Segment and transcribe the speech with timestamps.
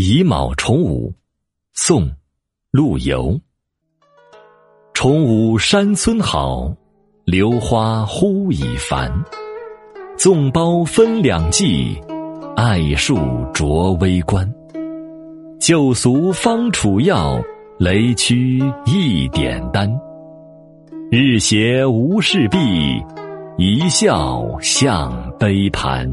[0.00, 1.12] 乙卯重五，
[1.72, 2.08] 宋，
[2.70, 3.36] 陆游。
[4.94, 6.72] 重五山村好，
[7.24, 9.12] 榴花忽已繁。
[10.16, 12.00] 纵包分两季，
[12.54, 13.16] 艾树
[13.52, 14.48] 着微冠。
[15.58, 17.42] 旧俗方楚药，
[17.80, 19.92] 雷区一点丹。
[21.10, 23.02] 日斜无事毕，
[23.56, 26.08] 一笑向杯盘。